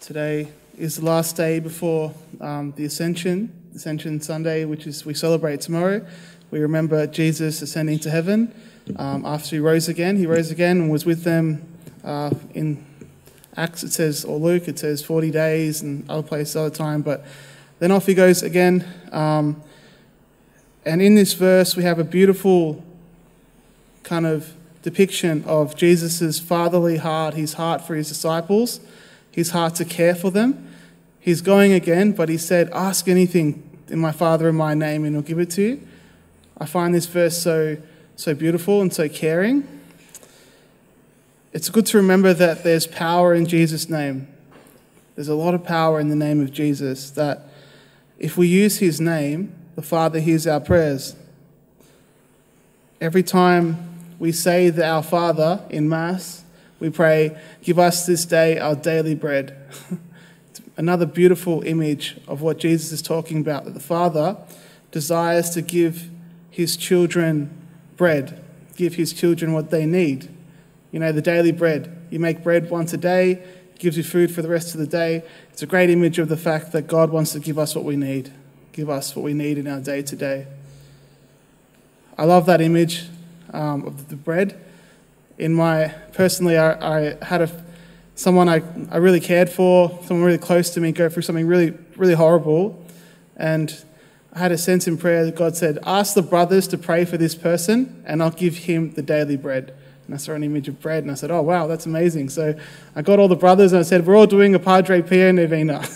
[0.00, 0.48] Today
[0.78, 6.04] is the last day before um, the Ascension, Ascension Sunday, which is we celebrate tomorrow.
[6.50, 8.54] We remember Jesus ascending to heaven
[8.96, 10.16] um, after he rose again.
[10.16, 11.68] He rose again and was with them
[12.02, 12.82] uh, in
[13.58, 17.02] Acts, it says, or Luke, it says 40 days and other places, other time.
[17.02, 17.22] But
[17.78, 18.86] then off he goes again.
[19.12, 19.62] Um,
[20.86, 22.82] and in this verse, we have a beautiful
[24.02, 28.80] kind of depiction of Jesus' fatherly heart, his heart for his disciples,
[29.40, 30.68] his heart to care for them.
[31.18, 35.14] He's going again, but he said, Ask anything in my Father in my name, and
[35.14, 35.88] he'll give it to you.
[36.58, 37.78] I find this verse so,
[38.16, 39.66] so beautiful and so caring.
[41.52, 44.28] It's good to remember that there's power in Jesus' name.
[45.16, 47.48] There's a lot of power in the name of Jesus, that
[48.18, 51.16] if we use his name, the Father hears our prayers.
[53.00, 56.44] Every time we say that our Father in Mass,
[56.80, 59.56] we pray, Give us this day our daily bread.
[60.76, 64.38] Another beautiful image of what Jesus is talking about that the Father
[64.90, 66.10] desires to give
[66.50, 67.50] his children
[67.96, 68.42] bread,
[68.76, 70.28] give his children what they need.
[70.90, 71.96] You know, the daily bread.
[72.10, 73.42] You make bread once a day,
[73.78, 75.22] gives you food for the rest of the day.
[75.52, 77.96] It's a great image of the fact that God wants to give us what we
[77.96, 78.32] need,
[78.72, 80.46] give us what we need in our day to day.
[82.18, 83.04] I love that image
[83.52, 84.60] um, of the bread.
[85.40, 86.72] In my personally, I,
[87.14, 87.50] I had a
[88.14, 88.60] someone I,
[88.90, 92.84] I really cared for, someone really close to me, go through something really really horrible,
[93.38, 93.74] and
[94.34, 97.16] I had a sense in prayer that God said, "Ask the brothers to pray for
[97.16, 99.72] this person, and I'll give him the daily bread."
[100.04, 102.54] And I saw an image of bread, and I said, "Oh wow, that's amazing!" So
[102.94, 105.78] I got all the brothers, and I said, "We're all doing a Padre Pio novena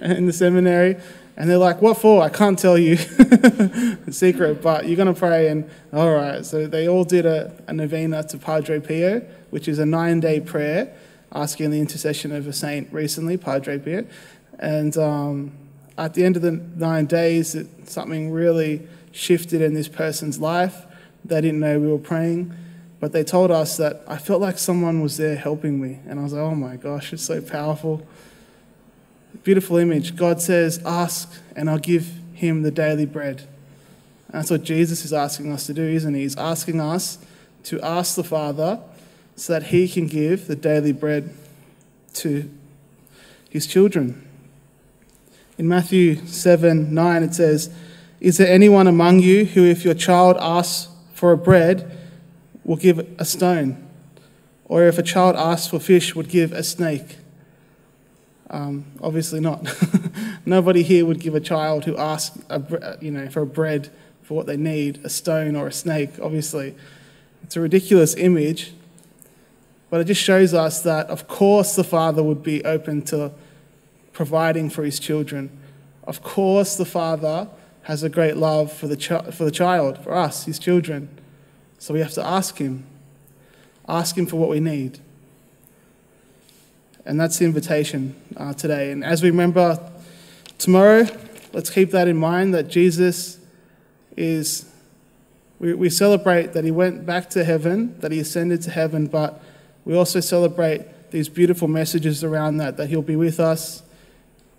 [0.00, 0.96] in the seminary."
[1.40, 2.22] And they're like, What for?
[2.22, 5.48] I can't tell you the secret, but you're going to pray.
[5.48, 6.44] And all right.
[6.44, 10.40] So they all did a, a novena to Padre Pio, which is a nine day
[10.40, 10.94] prayer
[11.32, 14.04] asking the intercession of a saint recently, Padre Pio.
[14.58, 15.52] And um,
[15.96, 20.84] at the end of the nine days, it, something really shifted in this person's life.
[21.24, 22.54] They didn't know we were praying,
[23.00, 26.00] but they told us that I felt like someone was there helping me.
[26.06, 28.06] And I was like, Oh my gosh, it's so powerful.
[29.42, 30.16] Beautiful image.
[30.16, 33.42] God says, Ask, and I'll give him the daily bread.
[34.28, 36.22] And that's what Jesus is asking us to do, isn't he?
[36.22, 37.18] He's asking us
[37.64, 38.80] to ask the Father
[39.36, 41.34] so that he can give the daily bread
[42.14, 42.50] to
[43.48, 44.26] his children.
[45.58, 47.70] In Matthew 7 9, it says,
[48.20, 51.98] Is there anyone among you who, if your child asks for a bread,
[52.64, 53.86] will give a stone?
[54.66, 57.16] Or if a child asks for fish, would give a snake?
[58.50, 59.66] Um, obviously not.
[60.46, 63.90] Nobody here would give a child who asks, a, you know, for a bread
[64.22, 66.10] for what they need, a stone or a snake.
[66.20, 66.74] Obviously,
[67.44, 68.74] it's a ridiculous image,
[69.88, 73.32] but it just shows us that, of course, the father would be open to
[74.12, 75.56] providing for his children.
[76.04, 77.48] Of course, the father
[77.82, 78.96] has a great love for the,
[79.32, 81.08] for the child, for us, his children.
[81.78, 82.86] So we have to ask him.
[83.88, 84.98] Ask him for what we need.
[87.04, 88.90] And that's the invitation uh, today.
[88.92, 89.78] And as we remember
[90.58, 91.06] tomorrow,
[91.52, 93.38] let's keep that in mind that Jesus
[94.16, 94.70] is,
[95.58, 99.42] we, we celebrate that he went back to heaven, that he ascended to heaven, but
[99.84, 103.82] we also celebrate these beautiful messages around that, that he'll be with us.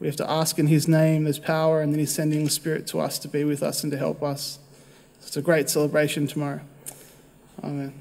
[0.00, 2.86] We have to ask in his name, there's power, and then he's sending the Spirit
[2.88, 4.58] to us to be with us and to help us.
[5.22, 6.60] It's a great celebration tomorrow.
[7.62, 7.92] Amen.